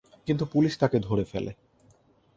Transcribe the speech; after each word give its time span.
কিন্তু 0.27 0.43
পুলিশ 0.45 0.73
তাকে 0.77 0.97
ধরে 0.99 1.23
ফেলে। 1.23 1.51